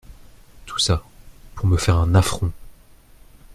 Tout 0.65 0.79
ça, 0.79 1.03
pour 1.53 1.67
me 1.67 1.77
faire 1.77 1.95
un 1.95 2.15
affront! 2.15 2.51